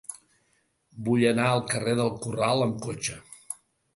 [1.09, 3.21] Vull anar al carrer del Corral amb cotxe.